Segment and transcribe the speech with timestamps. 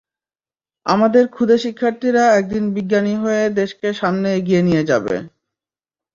[0.85, 5.15] আমাদের খুদে শিক্ষার্থীরা একদিন বিজ্ঞানী হয়ে দেশকে সামনে এগিয়ে নিয়ে যাবে।